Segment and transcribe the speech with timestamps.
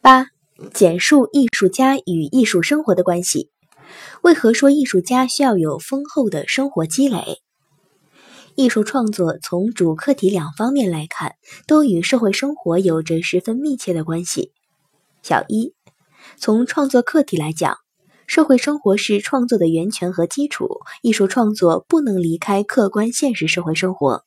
[0.00, 0.28] 八、
[0.72, 3.50] 简述艺术家与艺术生活的关系。
[4.22, 7.42] 为何说艺术家需要有丰厚的生活积累？
[8.54, 11.34] 艺术创作从主客体两方面来看，
[11.66, 14.52] 都与社会生活有着十分密切的关系。
[15.22, 15.74] 小一，
[16.36, 17.78] 从创作客体来讲，
[18.28, 24.24] 社会生活是创作的源泉和基础，艺术创作不能离开客观现实社会生活。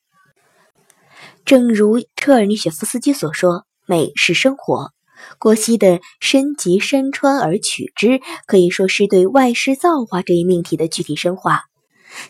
[1.45, 4.91] 正如车尔尼雪夫斯基所说：“美是生活。”
[5.39, 11.63] 郭熙的“身及山川而取之”，可以说是对外师造化这一命题的具体深化。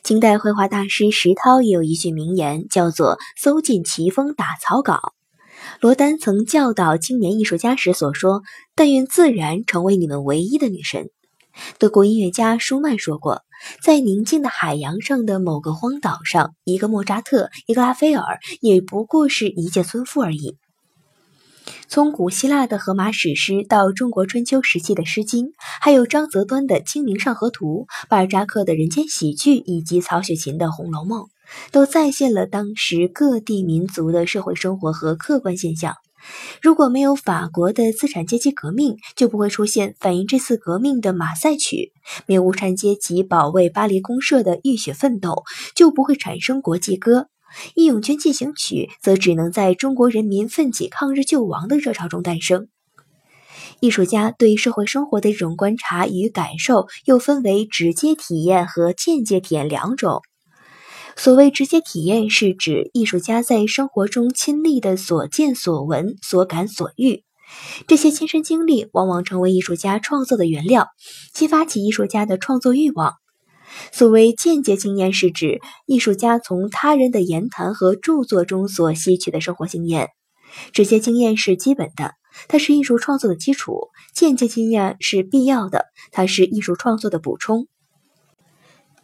[0.03, 5.13] 清代绘画大师石涛也有一句名言，叫做“搜尽奇峰打草稿”。
[5.79, 8.41] 罗丹曾教导青年艺术家时所说
[8.75, 11.09] ：“但愿自然成为你们唯一的女神。”
[11.77, 13.41] 德国音乐家舒曼说过
[13.83, 20.57] ：“在宁静的海洋上的某个荒岛上，一个莫扎特，一个拉斐尔，也不过是一介村夫而已。”
[21.91, 25.47] 从古希腊的荷马史诗到中国春秋时期的《诗经》，
[25.81, 31.23] 还有张择端的《清明上河图》，巴尔扎克的人间喜剧，以及曹雪芹的《红楼梦》，
[31.69, 35.95] 都再现了当时各地民族的社会生活和客观现象。
[36.61, 41.91] 如果没有法国的资产阶级革命，就不会出现反映这次革命的《马赛曲》；
[42.25, 45.43] 没有无产阶级保卫巴黎公社的浴血奋斗，
[45.75, 47.19] 就不会产生国际歌。
[47.75, 52.67] 《义勇军进行曲》则只能在中国人民奋起抗日救亡的热潮中诞生。
[53.79, 60.21] 艺术家对社会生活的这种观察与感受，又分为直接体验和间接体验两种。
[61.15, 67.23] 所谓直接体验，是指艺术家在生活中亲历的所见所闻、所感所遇，
[67.87, 70.87] 这些亲身经历往往成为艺术家创作的原料，
[71.33, 73.15] 激发起艺术家的创作欲望。
[73.91, 80.07] 所谓间接经验，是指艺术家从他人的言谈和著作中所吸取的生活经验；
[80.73, 82.13] 直接经验是基本的，
[82.47, 87.67] 它是艺术创作的基础；间接经验是必要的，它是艺术创作的补充。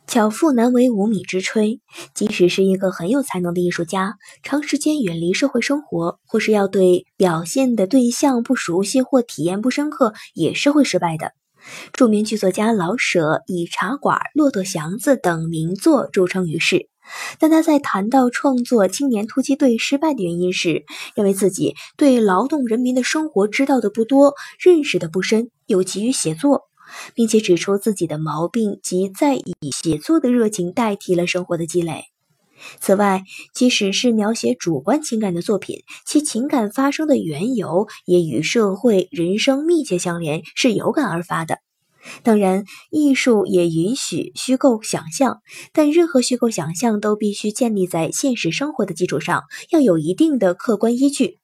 [0.06, 1.82] 巧妇难为无米之炊，
[2.14, 11.34] 即使是一个很有才能的艺术家，长时间远离社会生活，或是要对表现的对象不熟悉或体验不深刻，也是会失败的。
[11.94, 16.90] 著名剧作家老舍以《茶馆》《骆驼祥子》等名作著称于世，
[17.40, 20.84] 但他在谈到创作《青年突击队》失败的原因时，
[21.16, 26.64] 认为自己对劳动人民的生活知道的不多，认识的不深，又急于写作，
[27.14, 32.06] 并且指出自己的毛病及在以写作的热情代替了生活的积累。
[32.80, 33.24] 此外，
[33.54, 41.60] 即使是描写主观情感的作品，其情感发生的缘由也与社会人生密切相连，是有感而发的。
[42.24, 45.42] 当然，艺术也允许虚构想象，
[45.74, 51.40] 但任何虚构想象都必须建立在现实生活的基础上，要有一定的客观依据。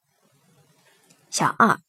[1.30, 1.80] 小二。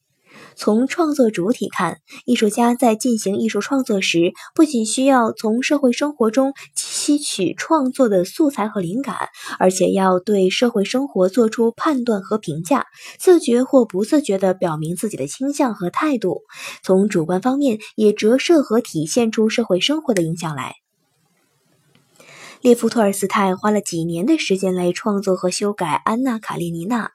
[0.56, 9.28] 从创作主体看，艺术家在进行艺术创作时，不仅需要从社会生活中吸取创作的素材和灵感，
[9.58, 12.86] 而且要对社会生活做出判断和评价，
[13.18, 16.42] 自觉或不自觉地表明自己的倾向和态度。
[16.82, 20.76] 从主观方面，也折射和体现出社会生活的影响来。
[22.60, 27.06] 列夫·托尔斯泰花了几年的时间来创作和修改《安娜·卡列尼娜》。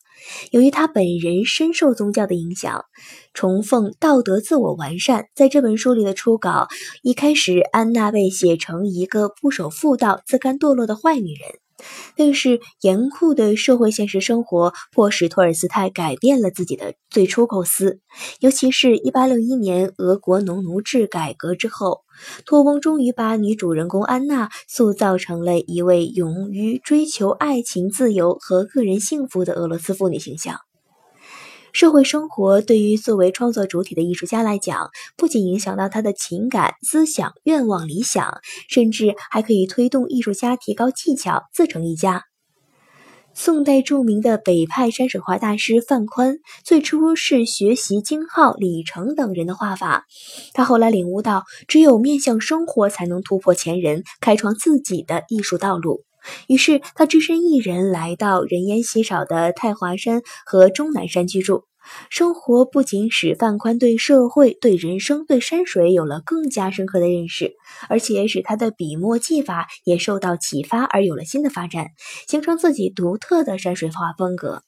[0.51, 2.85] 由于他本人深受宗教的影响，
[3.33, 6.67] 崇奉道德自我完善，在这本书里的初稿
[7.03, 11.68] 一开始，安娜被写成一个不守妇道、自甘堕落的坏女人。
[12.15, 17.99] 但是严酷的社会现实生活迫使托尔斯泰改变了自己的最初构思，
[18.39, 22.01] 尤其是一八六一年俄国农奴制改革之后，
[22.45, 30.68] 托翁终于把女主人公安娜塑造成了一位勇于追求爱情、自由和个人幸福的俄罗斯妇女形象。
[31.73, 42.23] 社会生活对于作为创作主体的艺术家来讲，不仅影响到他的情感、思想、愿望、理想，甚至还可以推动艺术家提高技巧，自成一家。
[43.35, 50.05] 宋代著名的北派山水画大师范宽，最初是学习金浩、李成等人的画法，
[50.53, 56.03] 他后来领悟到，只有面向生活，才能突破前人，开创自己的艺术道路。
[56.47, 61.63] 于是，他只身一人来到人烟稀少的太华山和终南山居住。
[62.09, 67.53] 生活不仅使范宽对社会、对人生、对山水有了更加深刻的认识，
[67.87, 71.87] 而且使他的笔墨技法也受到启发而有了新的发展，
[72.27, 74.63] 形成自己独特的山水画风格。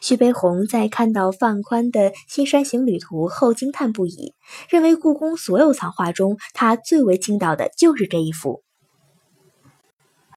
[0.00, 4.34] 徐悲鸿在看到范宽的《西山行旅图》后惊叹不已，
[4.68, 8.62] 认为故宫所有藏画中，他最为倾倒的就是这一幅。